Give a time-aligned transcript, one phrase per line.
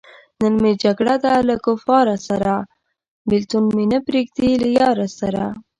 [0.41, 2.65] نن مې جګړه ده له کفاره سره-
[3.29, 5.43] بېلتون مې نه پریېږدی له یاره سره